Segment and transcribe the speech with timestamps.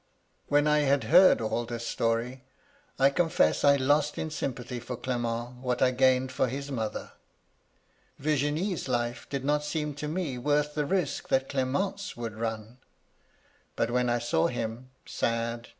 [0.47, 2.43] "When I had heard all this story,
[2.97, 7.11] I confess I lost in sympathy for Clement what I gained for his mother.
[8.17, 12.79] Virginie's life did not seem to me worth the risk that Clement's would run.
[13.75, 15.69] But when I saw him— sad, MY LADY LUDLOW.